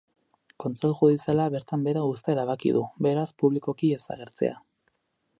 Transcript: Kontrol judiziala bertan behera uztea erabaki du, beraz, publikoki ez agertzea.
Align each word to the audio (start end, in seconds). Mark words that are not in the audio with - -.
Kontrol 0.61 0.93
judiziala 1.01 1.43
bertan 1.55 1.83
behera 1.87 2.05
uztea 2.13 2.35
erabaki 2.35 2.71
du, 2.77 2.81
beraz, 3.07 3.27
publikoki 3.43 3.91
ez 3.99 4.03
agertzea. 4.15 4.57